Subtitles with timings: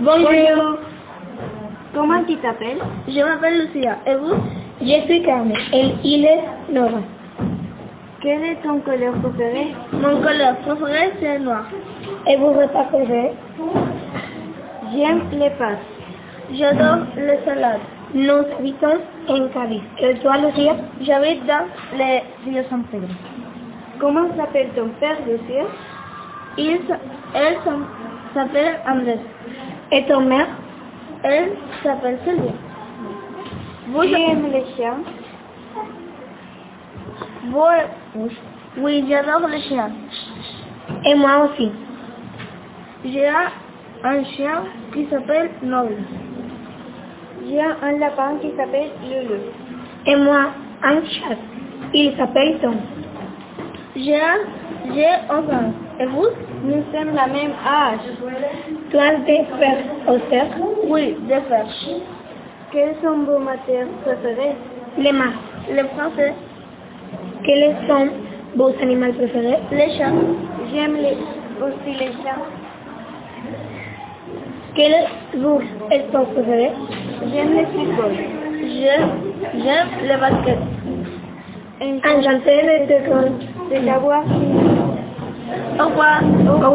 [0.00, 0.78] Bonjour.
[1.92, 2.78] Comment tu t'appelles?
[3.08, 3.98] Je m'appelle Lucia.
[4.06, 4.36] Et vous?
[4.80, 5.56] Je suis Carmen.
[5.72, 7.00] Et il est Nora.
[8.20, 9.74] Quel est ton couleur préféré?
[9.92, 11.64] Mon couleur préférée, c'est le noir.
[12.28, 13.32] Et vos repas préférés
[14.92, 15.78] J'aime les pâtes.
[16.52, 17.80] J'adore les salades.
[18.14, 19.82] Nous habitons en Cádiz.
[19.98, 20.76] Et toi, Lucia?
[21.00, 23.08] J'habite dans les Ríos San Pedro.
[23.98, 25.64] Comment s'appelle ton père, Lucia?
[26.56, 26.78] Il,
[27.34, 27.56] elle
[28.32, 29.18] s'appelle Andrés.
[29.90, 30.48] Et ton mère
[31.22, 31.52] Elle
[31.82, 32.52] s'appelle Sylvia.
[33.88, 34.98] Vous, J'aime les chiens.
[37.46, 38.28] vous,
[38.78, 39.90] oui, j'adore les chiens.
[41.04, 41.72] Et moi aussi.
[43.04, 45.96] J'ai un chien qui s'appelle Noble.
[47.48, 49.40] J'ai un lapin qui s'appelle Lulu.
[50.06, 50.50] Et moi,
[50.82, 51.36] un chat.
[51.94, 52.76] Il s'appelle Tom.
[53.96, 55.72] J'ai un, frère.
[56.00, 56.28] Et vous
[56.64, 58.06] Nous sommes la même âge.
[58.90, 60.46] Tu as des frères ou sœurs
[60.86, 61.66] Oui, des frères.
[62.72, 64.54] Quelles sont vos matières préférées
[64.96, 65.32] Les maths.
[65.70, 66.34] Les français,
[67.42, 68.08] Quels sont
[68.54, 69.58] vos animaux préférés?
[69.72, 70.12] Les chats.
[70.72, 71.16] J'aime les,
[71.64, 72.42] aussi les chiens.
[74.76, 76.70] Quel est votre sport préféré
[77.32, 78.12] J'aime le football.
[78.82, 80.58] J'aime, le basket.
[81.80, 83.74] Enchanté de te.
[83.74, 84.22] De t'avoir
[85.98, 86.70] 哇都高